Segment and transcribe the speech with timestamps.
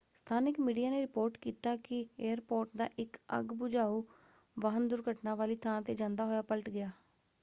[0.15, 1.99] ਸਥਾਨਕ ਮੀਡੀਆ ਨੇ ਰਿਪੋਰਟ ਕੀਤਾ ਕਿ
[2.19, 4.01] ਏਅਰਪੋਰਟ ਦਾ ਇੱਕ ਅੱਗ ਬੁਝਾਊ
[4.57, 6.89] ਵਾਹਨ ਦੁਰਘਟਨਾ ਵਾਲੀ ਥਾਂ ‘ਤੇ ਜਾਂਦਾ ਹੋਇਆ ਪਲਟ ਗਿਆ।